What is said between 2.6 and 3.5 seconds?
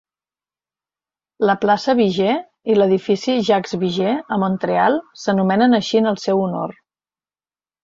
i l'edifici